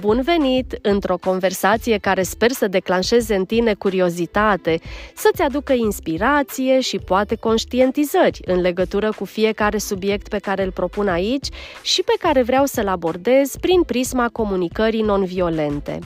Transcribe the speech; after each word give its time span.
Bun 0.00 0.22
venit 0.22 0.78
într-o 0.82 1.16
conversație 1.16 1.98
care 1.98 2.22
sper 2.22 2.50
să 2.50 2.68
declanșeze 2.68 3.34
în 3.34 3.44
tine 3.44 3.74
curiozitate, 3.74 4.80
să-ți 5.14 5.42
aducă 5.42 5.72
inspirație 5.72 6.80
și 6.80 6.98
poate 6.98 7.34
conștientizări 7.34 8.40
în 8.44 8.60
legătură 8.60 9.12
cu 9.12 9.24
fiecare 9.24 9.78
subiect 9.78 10.28
pe 10.28 10.38
care 10.38 10.62
îl 10.62 10.72
propun 10.72 11.08
aici 11.08 11.46
și 11.82 12.02
pe 12.02 12.12
care 12.18 12.42
vreau 12.42 12.64
să-l 12.64 12.88
abordez 12.88 13.56
prin 13.60 13.82
prisma 13.82 14.28
comunicării 14.32 15.02
non-violente. 15.02 15.98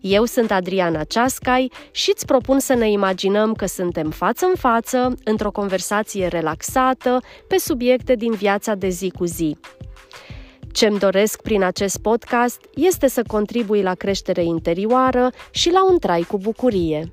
Eu 0.00 0.24
sunt 0.24 0.50
Adriana 0.50 1.04
Ceascai 1.04 1.70
și 1.90 2.10
îți 2.14 2.26
propun 2.26 2.58
să 2.58 2.74
ne 2.74 2.90
imaginăm 2.90 3.52
că 3.52 3.66
suntem 3.66 4.10
față 4.10 4.46
în 4.46 4.54
față, 4.58 5.14
într-o 5.24 5.50
conversație 5.50 6.26
relaxată, 6.26 7.22
pe 7.48 7.58
subiecte 7.58 8.14
din 8.14 8.32
viața 8.32 8.74
de 8.74 8.88
zi 8.88 9.10
cu 9.10 9.24
zi. 9.24 9.56
Ce-mi 10.78 10.98
doresc 10.98 11.42
prin 11.42 11.62
acest 11.62 11.98
podcast 11.98 12.60
este 12.74 13.08
să 13.08 13.22
contribui 13.22 13.82
la 13.82 13.94
creștere 13.94 14.44
interioară 14.44 15.30
și 15.50 15.70
la 15.70 15.90
un 15.90 15.98
trai 15.98 16.22
cu 16.22 16.38
bucurie. 16.38 17.12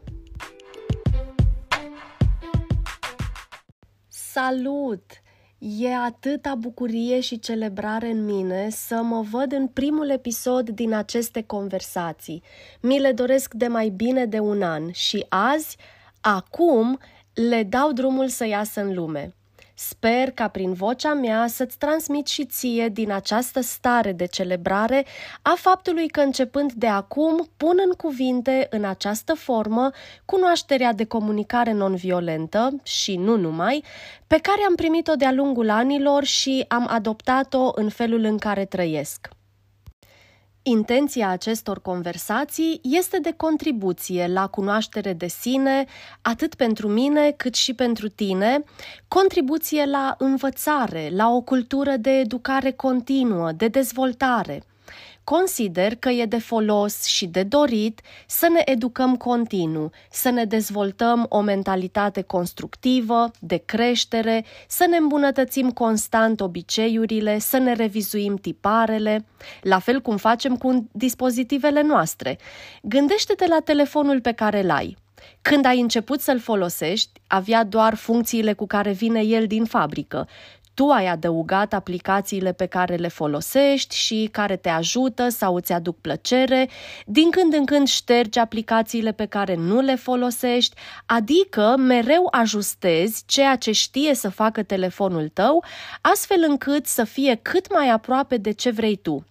Salut! 4.07 5.03
E 5.57 5.95
atâta 5.95 6.55
bucurie 6.55 7.19
și 7.19 7.39
celebrare 7.39 8.07
în 8.07 8.25
mine 8.25 8.69
să 8.69 8.95
mă 8.95 9.21
văd 9.31 9.51
în 9.51 9.67
primul 9.67 10.09
episod 10.09 10.69
din 10.69 10.93
aceste 10.93 11.43
conversații. 11.43 12.43
Mi 12.81 12.99
le 12.99 13.11
doresc 13.11 13.53
de 13.53 13.67
mai 13.67 13.89
bine 13.89 14.25
de 14.25 14.39
un 14.39 14.61
an 14.61 14.91
și 14.91 15.25
azi, 15.29 15.77
acum, 16.21 16.99
le 17.33 17.63
dau 17.63 17.91
drumul 17.91 18.27
să 18.27 18.47
iasă 18.47 18.81
în 18.81 18.93
lume. 18.93 19.35
Sper 19.77 20.31
ca 20.31 20.47
prin 20.47 20.73
vocea 20.73 21.13
mea 21.13 21.47
să-ți 21.47 21.77
transmit 21.77 22.27
și 22.27 22.45
ție 22.45 22.89
din 22.89 23.11
această 23.11 23.61
stare 23.61 24.11
de 24.11 24.25
celebrare 24.25 25.05
a 25.41 25.53
faptului 25.57 26.07
că 26.07 26.19
începând 26.19 26.71
de 26.71 26.87
acum 26.87 27.49
pun 27.57 27.77
în 27.85 27.91
cuvinte 27.91 28.67
în 28.69 28.85
această 28.85 29.33
formă 29.33 29.89
cunoașterea 30.25 30.93
de 30.93 31.05
comunicare 31.05 31.71
non-violentă 31.71 32.79
și 32.83 33.15
nu 33.15 33.37
numai, 33.37 33.83
pe 34.27 34.39
care 34.41 34.61
am 34.67 34.75
primit-o 34.75 35.15
de-a 35.15 35.31
lungul 35.31 35.69
anilor 35.69 36.23
și 36.23 36.65
am 36.67 36.87
adoptat-o 36.89 37.71
în 37.75 37.89
felul 37.89 38.23
în 38.23 38.37
care 38.37 38.65
trăiesc. 38.65 39.29
Intenția 40.67 41.29
acestor 41.29 41.81
conversații 41.81 42.79
este 42.83 43.19
de 43.19 43.33
contribuție 43.37 44.27
la 44.27 44.47
cunoaștere 44.47 45.13
de 45.13 45.27
sine, 45.27 45.85
atât 46.21 46.55
pentru 46.55 46.87
mine 46.87 47.31
cât 47.31 47.55
și 47.55 47.73
pentru 47.73 48.07
tine, 48.09 48.63
contribuție 49.07 49.85
la 49.85 50.15
învățare, 50.17 51.09
la 51.13 51.29
o 51.29 51.41
cultură 51.41 51.95
de 51.97 52.09
educare 52.09 52.71
continuă, 52.71 53.51
de 53.51 53.67
dezvoltare– 53.67 54.63
Consider 55.25 55.95
că 55.95 56.09
e 56.09 56.25
de 56.25 56.37
folos 56.37 57.03
și 57.03 57.25
de 57.25 57.43
dorit 57.43 58.01
să 58.27 58.47
ne 58.47 58.61
educăm 58.65 59.15
continuu, 59.15 59.91
să 60.11 60.29
ne 60.29 60.45
dezvoltăm 60.45 61.25
o 61.29 61.41
mentalitate 61.41 62.21
constructivă, 62.21 63.31
de 63.39 63.61
creștere, 63.65 64.45
să 64.67 64.85
ne 64.89 64.97
îmbunătățim 64.97 65.71
constant 65.71 66.41
obiceiurile, 66.41 67.39
să 67.39 67.57
ne 67.57 67.73
revizuim 67.73 68.35
tiparele, 68.35 69.25
la 69.61 69.79
fel 69.79 70.01
cum 70.01 70.17
facem 70.17 70.57
cu 70.57 70.89
dispozitivele 70.91 71.81
noastre. 71.81 72.37
Gândește-te 72.81 73.47
la 73.47 73.59
telefonul 73.59 74.21
pe 74.21 74.31
care 74.31 74.63
îl 74.63 74.71
ai. 74.71 74.97
Când 75.41 75.65
ai 75.65 75.79
început 75.79 76.21
să-l 76.21 76.39
folosești, 76.39 77.09
avea 77.27 77.63
doar 77.63 77.95
funcțiile 77.95 78.53
cu 78.53 78.67
care 78.67 78.91
vine 78.91 79.21
el 79.21 79.47
din 79.47 79.65
fabrică 79.65 80.27
tu 80.75 80.89
ai 80.89 81.07
adăugat 81.07 81.73
aplicațiile 81.73 82.51
pe 82.51 82.65
care 82.65 82.95
le 82.95 83.07
folosești 83.07 83.95
și 83.95 84.29
care 84.31 84.55
te 84.55 84.69
ajută 84.69 85.29
sau 85.29 85.55
îți 85.55 85.71
aduc 85.71 86.01
plăcere, 86.01 86.69
din 87.05 87.29
când 87.29 87.53
în 87.53 87.65
când 87.65 87.87
ștergi 87.87 88.39
aplicațiile 88.39 89.11
pe 89.11 89.25
care 89.25 89.55
nu 89.55 89.81
le 89.81 89.95
folosești, 89.95 90.75
adică 91.05 91.75
mereu 91.77 92.27
ajustezi 92.31 93.23
ceea 93.25 93.55
ce 93.55 93.71
știe 93.71 94.13
să 94.15 94.29
facă 94.29 94.63
telefonul 94.63 95.29
tău, 95.33 95.63
astfel 96.01 96.45
încât 96.47 96.85
să 96.85 97.03
fie 97.03 97.39
cât 97.41 97.73
mai 97.73 97.89
aproape 97.89 98.37
de 98.37 98.51
ce 98.51 98.69
vrei 98.71 98.95
tu. 98.95 99.25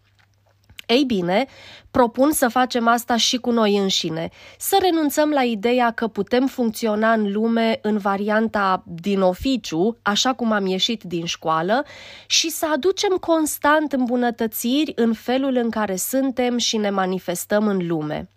Ei 0.87 1.05
bine, 1.05 1.47
propun 1.91 2.33
să 2.33 2.49
facem 2.49 2.89
asta 2.89 3.17
și 3.17 3.37
cu 3.37 3.51
noi 3.51 3.77
înșine, 3.77 4.29
să 4.59 4.79
renunțăm 4.81 5.31
la 5.31 5.43
ideea 5.43 5.91
că 5.91 6.07
putem 6.07 6.47
funcționa 6.47 7.13
în 7.13 7.33
lume 7.33 7.79
în 7.83 7.99
varianta 7.99 8.83
din 8.87 9.21
oficiu, 9.21 9.99
așa 10.03 10.33
cum 10.33 10.53
am 10.53 10.67
ieșit 10.67 11.03
din 11.03 11.25
școală, 11.25 11.85
și 12.27 12.51
să 12.51 12.67
aducem 12.73 13.17
constant 13.21 13.93
îmbunătățiri 13.93 14.93
în 14.97 15.13
felul 15.13 15.57
în 15.57 15.71
care 15.71 15.97
suntem 15.97 16.59
și 16.59 16.77
ne 16.77 16.91
manifestăm 16.91 17.67
în 17.67 17.87
lume. 17.87 18.29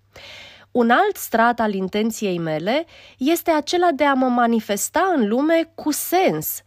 Un 0.71 0.89
alt 0.89 1.15
strat 1.15 1.59
al 1.59 1.73
intenției 1.73 2.37
mele 2.37 2.85
este 3.17 3.51
acela 3.51 3.91
de 3.91 4.03
a 4.03 4.13
mă 4.13 4.27
manifesta 4.27 5.13
în 5.15 5.27
lume 5.27 5.71
cu 5.75 5.91
sens– 5.91 6.47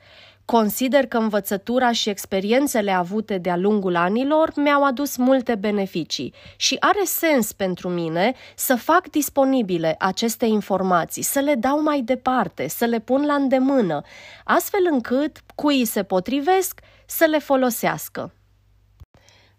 Consider 0.50 1.06
că 1.06 1.16
învățătura 1.16 1.93
și 1.93 2.09
experiențele 2.09 2.91
avute 2.91 3.38
de-a 3.38 3.56
lungul 3.56 3.97
anilor 3.97 4.53
mi-au 4.56 4.84
adus 4.84 5.16
multe 5.16 5.55
beneficii 5.55 6.34
și 6.56 6.77
are 6.81 7.05
sens 7.05 7.53
pentru 7.53 7.88
mine 7.88 8.34
să 8.56 8.75
fac 8.75 9.11
disponibile 9.11 9.94
aceste 9.99 10.47
informații, 10.47 11.22
să 11.22 11.38
le 11.41 11.55
dau 11.55 11.83
mai 11.83 12.00
departe, 12.00 12.69
să 12.69 12.84
le 12.84 12.99
pun 12.99 13.27
la 13.27 13.34
îndemână, 13.34 14.03
astfel 14.44 14.88
încât 14.91 15.41
cui 15.55 15.84
se 15.84 16.03
potrivesc 16.03 16.81
să 17.06 17.25
le 17.25 17.38
folosească. 17.38 18.34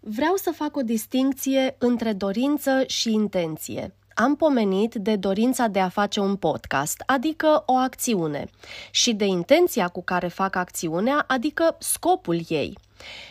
Vreau 0.00 0.34
să 0.36 0.50
fac 0.50 0.76
o 0.76 0.82
distinție 0.82 1.76
între 1.78 2.12
dorință 2.12 2.84
și 2.86 3.12
intenție 3.12 3.94
am 4.14 4.36
pomenit 4.36 4.94
de 4.94 5.16
dorința 5.16 5.66
de 5.66 5.80
a 5.80 5.88
face 5.88 6.20
un 6.20 6.36
podcast, 6.36 7.02
adică 7.06 7.62
o 7.66 7.74
acțiune, 7.74 8.48
și 8.90 9.12
de 9.12 9.24
intenția 9.24 9.88
cu 9.88 10.02
care 10.02 10.28
fac 10.28 10.56
acțiunea, 10.56 11.24
adică 11.26 11.76
scopul 11.78 12.40
ei. 12.48 12.78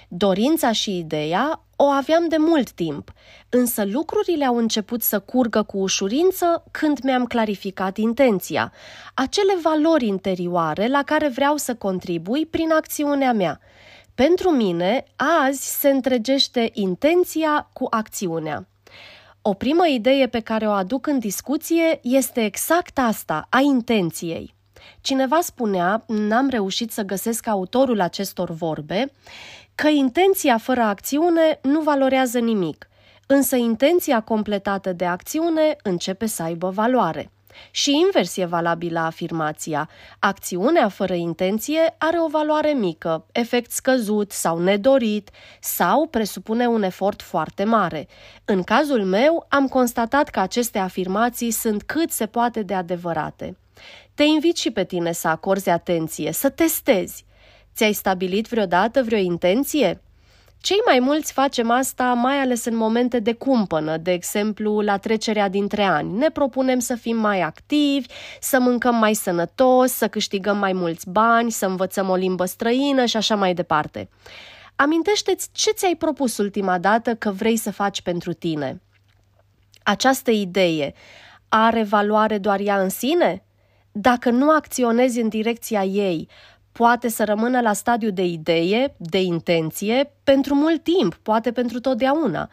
Dorința 0.07 0.71
și 0.71 0.97
ideea 0.97 1.61
o 1.75 1.83
aveam 1.83 2.27
de 2.27 2.37
mult 2.37 2.71
timp, 2.71 3.11
însă 3.49 3.85
lucrurile 3.85 4.45
au 4.45 4.57
început 4.57 5.01
să 5.01 5.19
curgă 5.19 5.63
cu 5.63 5.77
ușurință 5.77 6.63
când 6.71 6.99
mi-am 7.03 7.25
clarificat 7.25 7.97
intenția, 7.97 8.71
acele 9.13 9.53
valori 9.61 10.07
interioare 10.07 10.87
la 10.87 11.03
care 11.03 11.27
vreau 11.27 11.57
să 11.57 11.75
contribui 11.75 12.45
prin 12.45 12.71
acțiunea 12.71 13.33
mea. 13.33 13.59
Pentru 14.15 14.49
mine, 14.49 15.03
azi 15.15 15.79
se 15.79 15.89
întregește 15.89 16.69
intenția 16.73 17.69
cu 17.73 17.87
acțiunea. 17.89 18.67
O 19.43 19.53
primă 19.53 19.87
idee 19.87 20.27
pe 20.27 20.39
care 20.39 20.67
o 20.67 20.71
aduc 20.71 21.07
în 21.07 21.19
discuție 21.19 21.99
este 22.01 22.43
exact 22.43 22.99
asta, 22.99 23.47
a 23.49 23.59
intenției. 23.59 24.53
Cineva 25.01 25.39
spunea, 25.41 26.03
n-am 26.07 26.49
reușit 26.49 26.91
să 26.91 27.01
găsesc 27.01 27.47
autorul 27.47 28.01
acestor 28.01 28.49
vorbe, 28.49 29.13
că 29.75 29.87
intenția 29.87 30.57
fără 30.57 30.81
acțiune 30.81 31.59
nu 31.61 31.81
valorează 31.81 32.39
nimic, 32.39 32.87
însă 33.27 33.55
intenția 33.55 34.19
completată 34.19 34.93
de 34.93 35.05
acțiune 35.05 35.75
începe 35.83 36.25
să 36.25 36.43
aibă 36.43 36.69
valoare. 36.69 37.31
Și 37.71 37.99
invers 38.05 38.37
e 38.37 38.45
valabilă 38.45 38.99
afirmația. 38.99 39.89
Acțiunea 40.19 40.89
fără 40.89 41.13
intenție 41.13 41.95
are 41.97 42.21
o 42.21 42.27
valoare 42.27 42.71
mică, 42.71 43.25
efect 43.31 43.71
scăzut 43.71 44.31
sau 44.31 44.59
nedorit, 44.59 45.29
sau 45.59 46.07
presupune 46.07 46.67
un 46.67 46.83
efort 46.83 47.21
foarte 47.21 47.63
mare. 47.63 48.07
În 48.45 48.63
cazul 48.63 49.03
meu, 49.03 49.45
am 49.49 49.67
constatat 49.67 50.29
că 50.29 50.39
aceste 50.39 50.79
afirmații 50.79 51.51
sunt 51.51 51.83
cât 51.83 52.11
se 52.11 52.25
poate 52.25 52.63
de 52.63 52.73
adevărate. 52.73 53.57
Te 54.13 54.23
invit 54.23 54.57
și 54.57 54.71
pe 54.71 54.83
tine 54.83 55.11
să 55.11 55.27
acorzi 55.27 55.69
atenție, 55.69 56.31
să 56.31 56.49
testezi. 56.49 57.25
Ți-ai 57.75 57.93
stabilit 57.93 58.47
vreodată 58.47 59.03
vreo 59.03 59.19
intenție? 59.19 60.01
Cei 60.61 60.81
mai 60.85 60.99
mulți 60.99 61.33
facem 61.33 61.69
asta 61.69 62.13
mai 62.13 62.37
ales 62.37 62.65
în 62.65 62.75
momente 62.75 63.19
de 63.19 63.33
cumpănă, 63.33 63.97
de 63.97 64.11
exemplu 64.11 64.79
la 64.79 64.97
trecerea 64.97 65.49
dintre 65.49 65.83
ani. 65.83 66.17
Ne 66.17 66.29
propunem 66.29 66.79
să 66.79 66.95
fim 66.95 67.17
mai 67.17 67.41
activi, 67.41 68.07
să 68.39 68.59
mâncăm 68.59 68.95
mai 68.95 69.13
sănătos, 69.13 69.91
să 69.91 70.07
câștigăm 70.07 70.57
mai 70.57 70.73
mulți 70.73 71.09
bani, 71.09 71.51
să 71.51 71.65
învățăm 71.65 72.09
o 72.09 72.15
limbă 72.15 72.45
străină 72.45 73.05
și 73.05 73.17
așa 73.17 73.35
mai 73.35 73.53
departe. 73.53 74.09
Amintește-ți 74.75 75.49
ce 75.51 75.71
ți-ai 75.71 75.95
propus 75.95 76.37
ultima 76.37 76.77
dată 76.77 77.15
că 77.15 77.31
vrei 77.31 77.57
să 77.57 77.71
faci 77.71 78.01
pentru 78.01 78.33
tine. 78.33 78.81
Această 79.83 80.31
idee 80.31 80.93
are 81.49 81.83
valoare 81.83 82.37
doar 82.37 82.59
ea 82.59 82.81
în 82.81 82.89
sine? 82.89 83.43
Dacă 83.91 84.29
nu 84.29 84.49
acționezi 84.49 85.19
în 85.19 85.27
direcția 85.29 85.83
ei, 85.83 86.27
poate 86.71 87.07
să 87.07 87.23
rămână 87.23 87.61
la 87.61 87.73
stadiu 87.73 88.11
de 88.11 88.25
idee, 88.25 88.95
de 88.97 89.21
intenție, 89.21 90.13
pentru 90.23 90.55
mult 90.55 90.83
timp, 90.83 91.15
poate 91.15 91.51
pentru 91.51 91.79
totdeauna. 91.79 92.49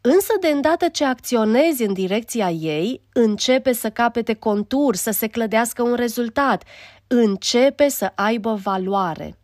Însă, 0.00 0.32
de 0.40 0.48
îndată 0.48 0.88
ce 0.88 1.04
acționezi 1.04 1.82
în 1.82 1.92
direcția 1.92 2.50
ei, 2.50 3.00
începe 3.12 3.72
să 3.72 3.90
capete 3.90 4.34
contur, 4.34 4.94
să 4.94 5.10
se 5.10 5.26
clădească 5.26 5.82
un 5.82 5.94
rezultat, 5.94 6.64
începe 7.06 7.88
să 7.88 8.12
aibă 8.14 8.54
valoare. 8.62 9.38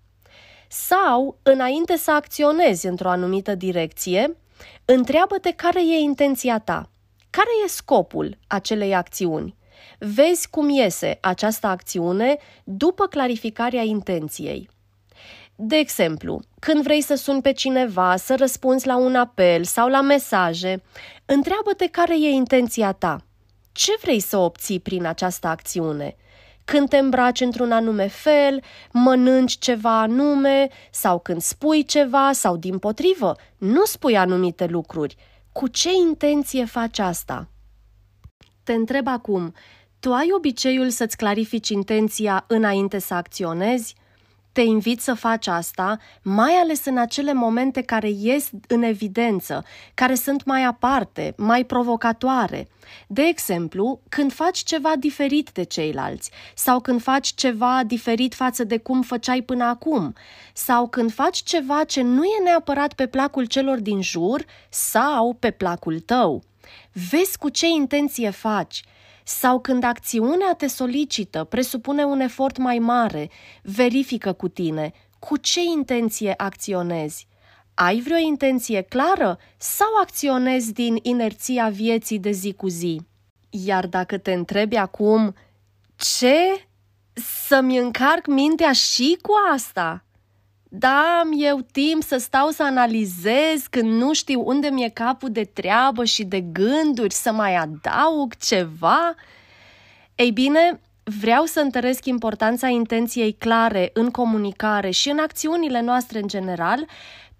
Sau, 0.68 1.38
înainte 1.42 1.96
să 1.96 2.10
acționezi 2.10 2.86
într-o 2.86 3.08
anumită 3.08 3.54
direcție, 3.54 4.36
Întreabă-te 4.84 5.52
care 5.52 5.80
e 5.80 5.98
intenția 5.98 6.58
ta, 6.58 6.90
care 7.30 7.48
e 7.64 7.68
scopul 7.68 8.38
acelei 8.46 8.94
acțiuni. 8.94 9.56
Vezi 9.98 10.48
cum 10.50 10.68
iese 10.68 11.18
această 11.20 11.66
acțiune 11.66 12.36
după 12.64 13.06
clarificarea 13.06 13.82
intenției. 13.82 14.68
De 15.56 15.76
exemplu, 15.76 16.40
când 16.58 16.82
vrei 16.82 17.00
să 17.00 17.14
suni 17.14 17.42
pe 17.42 17.52
cineva, 17.52 18.16
să 18.16 18.34
răspunzi 18.38 18.86
la 18.86 18.96
un 18.96 19.14
apel 19.14 19.64
sau 19.64 19.88
la 19.88 20.00
mesaje, 20.00 20.82
întreabă-te 21.24 21.86
care 21.86 22.14
e 22.14 22.28
intenția 22.28 22.92
ta. 22.92 23.24
Ce 23.72 23.92
vrei 24.00 24.20
să 24.20 24.36
obții 24.36 24.80
prin 24.80 25.06
această 25.06 25.46
acțiune? 25.46 26.16
Când 26.64 26.88
te 26.88 26.96
îmbraci 26.96 27.40
într-un 27.40 27.72
anume 27.72 28.06
fel, 28.06 28.62
mănânci 28.92 29.58
ceva 29.58 30.00
anume 30.00 30.68
sau 30.90 31.18
când 31.18 31.40
spui 31.40 31.84
ceva 31.84 32.30
sau 32.32 32.56
din 32.56 32.78
potrivă, 32.78 33.36
nu 33.58 33.84
spui 33.84 34.16
anumite 34.16 34.66
lucruri. 34.66 35.16
Cu 35.52 35.68
ce 35.68 35.88
intenție 35.92 36.64
faci 36.64 36.98
asta? 36.98 37.48
Te 38.62 38.72
întreb 38.72 39.06
acum, 39.06 39.54
tu 40.00 40.12
ai 40.12 40.28
obiceiul 40.36 40.90
să-ți 40.90 41.16
clarifici 41.16 41.68
intenția 41.68 42.44
înainte 42.48 42.98
să 42.98 43.14
acționezi? 43.14 43.94
Te 44.52 44.60
invit 44.60 45.00
să 45.00 45.14
faci 45.14 45.46
asta, 45.46 45.98
mai 46.22 46.52
ales 46.52 46.84
în 46.84 46.98
acele 46.98 47.32
momente 47.32 47.82
care 47.82 48.10
ies 48.10 48.50
în 48.68 48.82
evidență, 48.82 49.64
care 49.94 50.14
sunt 50.14 50.44
mai 50.44 50.64
aparte, 50.64 51.34
mai 51.36 51.64
provocatoare. 51.64 52.68
De 53.06 53.22
exemplu, 53.22 54.00
când 54.08 54.32
faci 54.32 54.58
ceva 54.58 54.92
diferit 54.98 55.50
de 55.50 55.62
ceilalți, 55.62 56.30
sau 56.54 56.80
când 56.80 57.02
faci 57.02 57.32
ceva 57.34 57.82
diferit 57.86 58.34
față 58.34 58.64
de 58.64 58.78
cum 58.78 59.02
făceai 59.02 59.40
până 59.42 59.64
acum, 59.64 60.14
sau 60.52 60.88
când 60.88 61.12
faci 61.12 61.42
ceva 61.42 61.84
ce 61.84 62.02
nu 62.02 62.24
e 62.24 62.42
neapărat 62.44 62.92
pe 62.92 63.06
placul 63.06 63.44
celor 63.44 63.80
din 63.80 64.02
jur 64.02 64.44
sau 64.68 65.36
pe 65.38 65.50
placul 65.50 66.00
tău. 66.00 66.42
Vezi 67.10 67.38
cu 67.38 67.48
ce 67.48 67.66
intenție 67.66 68.30
faci 68.30 68.84
sau 69.24 69.60
când 69.60 69.84
acțiunea 69.84 70.54
te 70.54 70.66
solicită, 70.66 71.44
presupune 71.44 72.04
un 72.04 72.20
efort 72.20 72.56
mai 72.56 72.78
mare, 72.78 73.30
verifică 73.62 74.32
cu 74.32 74.48
tine 74.48 74.92
cu 75.28 75.36
ce 75.36 75.60
intenție 75.62 76.34
acționezi. 76.36 77.26
Ai 77.74 78.00
vreo 78.00 78.16
intenție 78.16 78.80
clară 78.80 79.38
sau 79.56 79.88
acționezi 80.00 80.72
din 80.72 80.98
inerția 81.02 81.68
vieții 81.68 82.18
de 82.18 82.30
zi 82.30 82.52
cu 82.52 82.68
zi? 82.68 83.00
Iar 83.50 83.86
dacă 83.86 84.18
te 84.18 84.32
întrebi 84.32 84.76
acum, 84.76 85.34
ce? 85.96 86.68
Să-mi 87.46 87.78
încarc 87.78 88.26
mintea 88.26 88.72
și 88.72 89.18
cu 89.22 89.32
asta? 89.52 90.04
Da, 90.74 91.18
am 91.20 91.32
eu 91.36 91.60
timp 91.72 92.02
să 92.02 92.16
stau 92.16 92.48
să 92.48 92.62
analizez 92.62 93.66
când 93.70 93.90
nu 93.90 94.12
știu 94.12 94.42
unde 94.46 94.68
mi-e 94.68 94.88
capul 94.88 95.30
de 95.30 95.44
treabă 95.44 96.04
și 96.04 96.24
de 96.24 96.40
gânduri, 96.40 97.14
să 97.14 97.32
mai 97.32 97.54
adaug 97.54 98.36
ceva? 98.36 99.14
Ei 100.14 100.30
bine, 100.30 100.80
vreau 101.20 101.44
să 101.44 101.60
întăresc 101.60 102.06
importanța 102.06 102.68
intenției 102.68 103.32
clare 103.32 103.90
în 103.92 104.10
comunicare 104.10 104.90
și 104.90 105.10
în 105.10 105.18
acțiunile 105.18 105.80
noastre 105.80 106.18
în 106.18 106.28
general, 106.28 106.86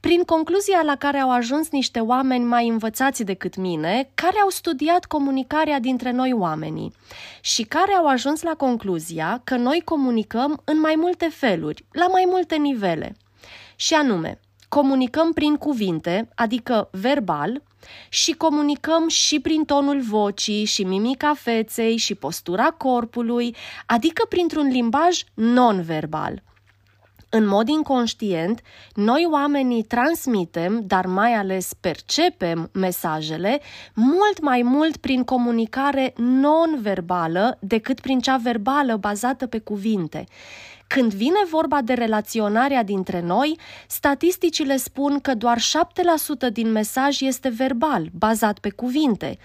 prin 0.00 0.22
concluzia 0.22 0.82
la 0.84 0.96
care 0.96 1.18
au 1.18 1.30
ajuns 1.30 1.70
niște 1.70 2.00
oameni 2.00 2.44
mai 2.44 2.68
învățați 2.68 3.22
decât 3.22 3.56
mine, 3.56 4.10
care 4.14 4.38
au 4.42 4.48
studiat 4.48 5.04
comunicarea 5.04 5.80
dintre 5.80 6.10
noi 6.10 6.32
oamenii 6.32 6.92
și 7.40 7.62
care 7.62 7.92
au 7.92 8.06
ajuns 8.06 8.42
la 8.42 8.54
concluzia 8.54 9.40
că 9.44 9.56
noi 9.56 9.82
comunicăm 9.84 10.60
în 10.64 10.80
mai 10.80 10.94
multe 10.96 11.28
feluri, 11.32 11.84
la 11.92 12.06
mai 12.06 12.24
multe 12.26 12.56
nivele 12.56 13.16
și 13.82 13.94
anume, 13.94 14.40
comunicăm 14.68 15.32
prin 15.32 15.56
cuvinte, 15.56 16.28
adică 16.34 16.88
verbal, 16.92 17.62
și 18.08 18.32
comunicăm 18.32 19.08
și 19.08 19.40
prin 19.40 19.64
tonul 19.64 20.00
vocii, 20.00 20.64
și 20.64 20.84
mimica 20.84 21.34
feței, 21.34 21.96
și 21.96 22.14
postura 22.14 22.70
corpului, 22.70 23.56
adică 23.86 24.26
printr-un 24.28 24.68
limbaj 24.68 25.22
non-verbal. 25.34 26.42
În 27.28 27.46
mod 27.46 27.68
inconștient, 27.68 28.60
noi 28.94 29.28
oamenii 29.30 29.82
transmitem, 29.82 30.82
dar 30.86 31.06
mai 31.06 31.32
ales 31.32 31.72
percepem 31.80 32.70
mesajele 32.72 33.60
mult 33.94 34.40
mai 34.40 34.62
mult 34.62 34.96
prin 34.96 35.24
comunicare 35.24 36.12
non-verbală 36.16 37.58
decât 37.60 38.00
prin 38.00 38.20
cea 38.20 38.36
verbală 38.36 38.96
bazată 38.96 39.46
pe 39.46 39.58
cuvinte. 39.58 40.26
Când 40.94 41.14
vine 41.14 41.44
vorba 41.50 41.80
de 41.80 41.92
relaționarea 41.92 42.82
dintre 42.82 43.20
noi, 43.20 43.58
statisticile 43.88 44.76
spun 44.76 45.20
că 45.20 45.34
doar 45.34 45.58
7% 45.58 45.62
din 46.52 46.72
mesaj 46.72 47.20
este 47.20 47.48
verbal, 47.48 48.08
bazat 48.12 48.58
pe 48.58 48.70
cuvinte. 48.70 49.38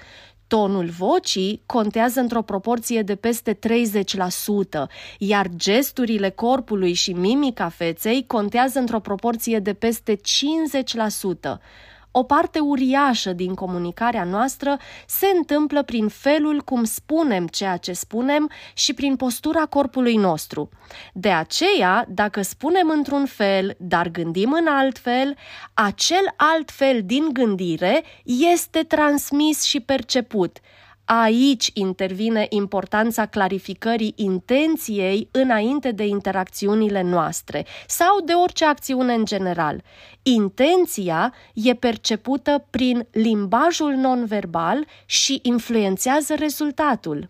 Tonul 0.48 0.86
vocii 0.86 1.62
contează 1.66 2.20
într-o 2.20 2.42
proporție 2.42 3.02
de 3.02 3.16
peste 3.16 3.54
30%, 3.54 3.60
iar 5.18 5.48
gesturile 5.56 6.30
corpului 6.30 6.94
și 6.94 7.12
mimica 7.12 7.70
feței 7.70 8.24
contează 8.28 8.80
într-o 8.80 9.00
proporție 9.00 9.60
de 9.60 9.74
peste 9.74 10.16
50%. 10.16 10.20
O 12.20 12.24
parte 12.24 12.60
uriașă 12.60 13.34
din 13.34 13.54
comunicarea 13.54 14.24
noastră 14.24 14.78
se 15.08 15.28
întâmplă 15.36 15.84
prin 15.84 16.08
felul 16.08 16.62
cum 16.62 16.84
spunem 16.84 17.48
ceea 17.48 17.78
ce 17.78 17.94
spunem 17.94 18.50
și 18.74 18.94
prin 18.94 19.16
postura 19.16 19.66
corpului 19.66 20.16
nostru. 20.16 20.70
De 21.14 21.30
aceea, 21.30 22.06
dacă 22.10 22.42
spunem 22.42 22.90
într-un 22.90 23.26
fel, 23.26 23.76
dar 23.80 24.08
gândim 24.08 24.52
în 24.52 24.68
alt 24.68 24.98
fel, 24.98 25.36
acel 25.74 26.34
alt 26.36 26.72
fel 26.72 27.02
din 27.04 27.30
gândire 27.34 28.04
este 28.24 28.84
transmis 28.84 29.64
și 29.64 29.80
perceput– 29.80 30.58
Aici 31.10 31.70
intervine 31.74 32.46
importanța 32.50 33.26
clarificării 33.26 34.14
intenției 34.16 35.30
înainte 35.32 35.92
de 35.92 36.06
interacțiunile 36.06 37.02
noastre 37.02 37.66
sau 37.88 38.22
de 38.26 38.34
orice 38.34 38.66
acțiune 38.66 39.14
în 39.14 39.26
general. 39.26 39.84
Intenția 40.22 41.34
e 41.54 41.74
percepută 41.74 42.68
prin 42.70 43.08
limbajul 43.12 43.94
nonverbal 43.94 44.86
și 45.06 45.40
influențează 45.42 46.36
rezultatul. 46.36 47.30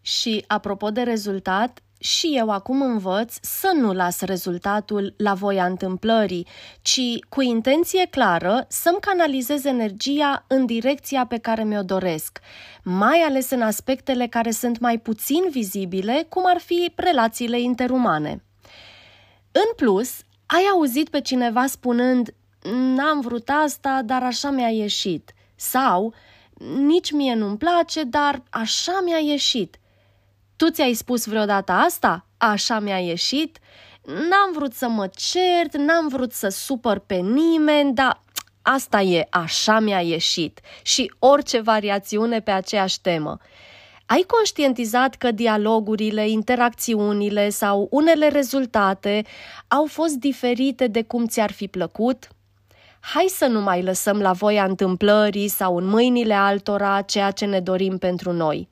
Și 0.00 0.44
apropo 0.46 0.90
de 0.90 1.02
rezultat, 1.02 1.82
și 2.04 2.32
eu 2.36 2.50
acum 2.50 2.82
învăț 2.82 3.34
să 3.40 3.72
nu 3.74 3.92
las 3.92 4.20
rezultatul 4.20 5.14
la 5.16 5.34
voia 5.34 5.64
întâmplării, 5.66 6.46
ci 6.82 7.00
cu 7.28 7.40
intenție 7.40 8.06
clară 8.06 8.66
să-mi 8.68 9.00
canalizez 9.00 9.64
energia 9.64 10.44
în 10.48 10.66
direcția 10.66 11.26
pe 11.26 11.38
care 11.38 11.64
mi-o 11.64 11.82
doresc, 11.82 12.38
mai 12.82 13.18
ales 13.18 13.50
în 13.50 13.62
aspectele 13.62 14.26
care 14.26 14.50
sunt 14.50 14.78
mai 14.78 14.98
puțin 14.98 15.44
vizibile, 15.50 16.26
cum 16.28 16.42
ar 16.46 16.58
fi 16.58 16.92
relațiile 16.96 17.60
interumane. 17.60 18.44
În 19.52 19.72
plus, 19.76 20.10
ai 20.46 20.62
auzit 20.72 21.08
pe 21.08 21.20
cineva 21.20 21.66
spunând 21.66 22.34
n-am 22.96 23.20
vrut 23.20 23.48
asta, 23.64 24.02
dar 24.04 24.22
așa 24.22 24.50
mi-a 24.50 24.68
ieșit. 24.68 25.32
Sau, 25.56 26.14
nici 26.76 27.12
mie 27.12 27.34
nu-mi 27.34 27.58
place, 27.58 28.02
dar 28.02 28.42
așa 28.50 29.02
mi-a 29.04 29.18
ieșit. 29.18 29.78
Tu 30.64 30.70
ți-ai 30.70 30.94
spus 30.94 31.26
vreodată 31.26 31.72
asta? 31.72 32.26
Așa 32.36 32.78
mi-a 32.78 32.98
ieșit? 32.98 33.58
N-am 34.04 34.52
vrut 34.54 34.72
să 34.72 34.88
mă 34.88 35.10
cert, 35.16 35.76
n-am 35.76 36.08
vrut 36.08 36.32
să 36.32 36.48
supăr 36.48 36.98
pe 36.98 37.14
nimeni, 37.14 37.94
dar 37.94 38.20
asta 38.62 39.00
e, 39.00 39.26
așa 39.30 39.78
mi-a 39.78 40.00
ieșit. 40.00 40.60
Și 40.82 41.12
orice 41.18 41.60
variațiune 41.60 42.40
pe 42.40 42.50
aceeași 42.50 43.00
temă. 43.00 43.38
Ai 44.06 44.24
conștientizat 44.26 45.14
că 45.14 45.30
dialogurile, 45.30 46.28
interacțiunile 46.28 47.48
sau 47.48 47.88
unele 47.90 48.28
rezultate 48.28 49.24
au 49.68 49.86
fost 49.86 50.14
diferite 50.14 50.86
de 50.86 51.02
cum 51.02 51.26
ți-ar 51.26 51.52
fi 51.52 51.68
plăcut? 51.68 52.28
Hai 53.00 53.26
să 53.28 53.46
nu 53.46 53.60
mai 53.60 53.82
lăsăm 53.82 54.20
la 54.20 54.32
voia 54.32 54.64
întâmplării 54.64 55.48
sau 55.48 55.76
în 55.76 55.86
mâinile 55.86 56.34
altora 56.34 57.02
ceea 57.02 57.30
ce 57.30 57.44
ne 57.44 57.60
dorim 57.60 57.98
pentru 57.98 58.32
noi. 58.32 58.68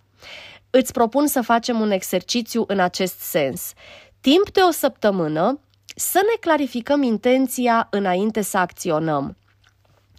Îți 0.75 0.93
propun 0.93 1.27
să 1.27 1.41
facem 1.41 1.81
un 1.81 1.91
exercițiu 1.91 2.65
în 2.67 2.81
acest 2.81 3.19
sens. 3.19 3.73
Timp 4.21 4.51
de 4.51 4.61
o 4.61 4.71
săptămână, 4.71 5.61
să 5.97 6.21
ne 6.23 6.37
clarificăm 6.41 7.03
intenția 7.03 7.87
înainte 7.91 8.43
să 8.43 8.59
acționăm. 8.59 9.37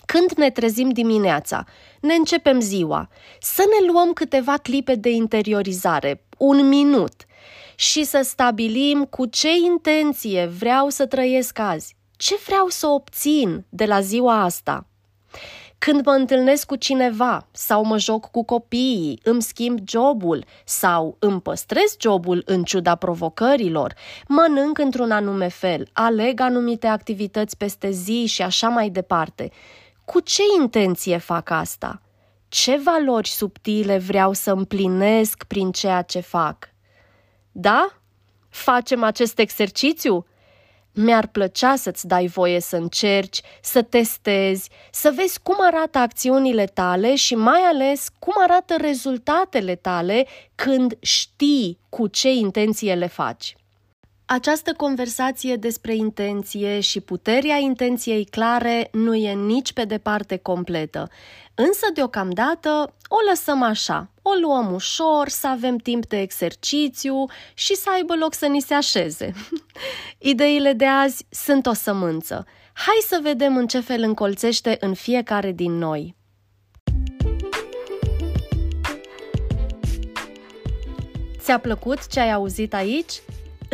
Când 0.06 0.32
ne 0.32 0.50
trezim 0.50 0.90
dimineața, 0.90 1.66
ne 2.02 2.14
începem 2.14 2.60
ziua, 2.60 3.10
să 3.40 3.64
ne 3.66 3.92
luăm 3.92 4.14
câteva 4.14 4.58
clipe 4.58 4.96
de 4.96 5.10
interiorizare, 5.10 6.26
un 6.38 6.68
minut, 6.68 7.26
și 7.76 8.04
să 8.04 8.22
stabilim 8.24 9.06
cu 9.06 9.26
ce 9.26 9.50
intenție 9.56 10.46
vreau 10.46 10.90
să 10.90 11.06
trăiesc 11.06 11.60
azi, 11.60 11.96
ce 12.18 12.40
vreau 12.46 12.68
să 12.68 12.88
obțin 12.88 13.66
de 13.70 13.86
la 13.86 14.02
ziua 14.02 14.44
asta. 14.44 14.88
Când 15.86 16.06
mă 16.06 16.12
întâlnesc 16.12 16.66
cu 16.66 16.76
cineva 16.76 17.48
sau 17.52 17.86
mă 17.86 17.98
joc 17.98 18.32
cu 18.32 18.44
copiii, 18.44 19.20
îmi 19.24 19.42
schimb 19.42 19.80
jobul 19.88 20.46
sau 20.66 21.16
îmi 21.20 21.42
păstrez 21.42 21.96
jobul 22.02 22.42
în 22.46 22.64
ciuda 22.64 22.96
provocărilor, 22.96 23.94
mănânc 24.28 24.78
într-un 24.78 25.12
anume 25.12 25.48
fel, 25.48 25.90
aleg 25.94 26.40
anumite 26.40 26.88
activități 26.88 27.58
peste 27.58 27.90
zi 27.92 28.26
și 28.26 28.42
așa 28.42 28.68
mai 28.68 28.90
departe. 28.90 29.52
cu 30.06 30.20
ce 30.20 30.42
intenție 30.62 31.18
fac 31.18 31.50
asta? 31.50 32.02
Ce 32.48 32.82
valori 32.84 33.28
subtile 33.28 33.98
vreau 33.98 34.34
să 34.34 34.52
împlinesc 34.52 35.44
prin 35.44 35.72
ceea 35.72 36.02
ce 36.02 36.20
fac? 36.20 36.70
Da? 37.52 37.88
Facem 38.50 39.04
acest 39.04 39.40
exercițiu? 39.40 40.26
Mi-ar 40.94 41.28
plăcea 41.28 41.76
să-ți 41.76 42.08
dai 42.08 42.28
voie 42.28 42.60
să 42.60 42.76
încerci, 42.76 43.42
să 43.62 43.82
testezi, 43.82 44.70
să 44.92 45.14
vezi 45.16 45.40
cum 45.44 45.56
arată 45.60 45.98
acțiunile 45.98 46.66
tale 46.66 47.16
și 47.16 47.36
mai 47.36 47.60
ales 47.60 48.08
cum 48.20 48.34
arată 48.38 48.76
rezultatele 48.78 49.76
tale 49.76 50.28
când 50.56 50.98
știi 51.00 51.80
cu 51.90 52.08
ce 52.08 52.32
intenție 52.32 52.94
le 52.94 53.08
faci. 53.08 53.56
Această 54.34 54.74
conversație 54.74 55.56
despre 55.56 55.96
intenție 55.96 56.80
și 56.80 57.00
puterea 57.00 57.58
intenției 57.58 58.26
clare 58.26 58.90
nu 58.92 59.16
e 59.16 59.34
nici 59.34 59.74
pe 59.74 59.86
departe 59.86 60.38
completă, 60.38 61.10
însă 61.56 61.86
deocamdată 61.94 62.96
o 63.08 63.16
lăsăm 63.30 63.62
așa, 63.62 64.10
o 64.22 64.32
luăm 64.42 64.74
ușor, 64.74 65.30
să 65.30 65.48
avem 65.48 65.78
timp 65.78 66.06
de 66.06 66.20
exercițiu 66.20 67.26
și 67.54 67.76
să 67.76 67.90
aibă 67.94 68.16
loc 68.16 68.34
să 68.34 68.46
ni 68.46 68.62
se 68.62 68.74
așeze. 68.74 69.34
Ideile 70.32 70.74
de 70.74 70.86
azi 70.86 71.26
sunt 71.30 71.66
o 71.66 71.74
sămânță. 71.74 72.46
Hai 72.74 72.98
să 73.08 73.20
vedem 73.22 73.58
în 73.58 73.68
ce 73.68 73.80
fel 73.80 74.02
încolțește 74.02 74.78
în 74.80 74.94
fiecare 74.94 75.52
din 75.52 75.72
noi. 75.72 76.16
Ți-a 81.40 81.58
plăcut 81.58 82.08
ce 82.08 82.20
ai 82.20 82.32
auzit 82.32 82.74
aici? 82.74 83.22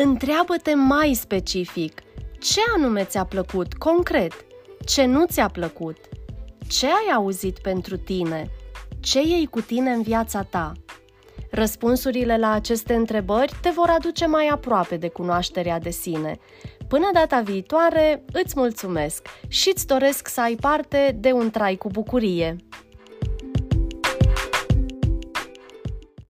Întreabă-te 0.03 0.73
mai 0.73 1.13
specific. 1.13 2.01
Ce 2.39 2.59
anume 2.75 3.03
ți-a 3.03 3.23
plăcut, 3.23 3.73
concret? 3.73 4.33
Ce 4.85 5.05
nu 5.05 5.25
ți-a 5.25 5.47
plăcut? 5.47 5.97
Ce 6.67 6.85
ai 6.85 7.13
auzit 7.15 7.59
pentru 7.59 7.97
tine? 7.97 8.49
Ce 8.99 9.21
iei 9.21 9.45
cu 9.45 9.61
tine 9.61 9.91
în 9.91 10.01
viața 10.01 10.43
ta? 10.43 10.71
Răspunsurile 11.51 12.37
la 12.37 12.51
aceste 12.51 12.93
întrebări 12.93 13.53
te 13.61 13.69
vor 13.69 13.89
aduce 13.89 14.25
mai 14.25 14.47
aproape 14.47 14.97
de 14.97 15.07
cunoașterea 15.07 15.79
de 15.79 15.89
sine. 15.89 16.39
Până 16.87 17.09
data 17.13 17.41
viitoare, 17.41 18.23
îți 18.31 18.53
mulțumesc 18.57 19.27
și 19.47 19.71
îți 19.73 19.87
doresc 19.87 20.27
să 20.27 20.41
ai 20.41 20.55
parte 20.55 21.17
de 21.19 21.31
un 21.31 21.49
trai 21.49 21.75
cu 21.75 21.89
bucurie. 21.89 22.55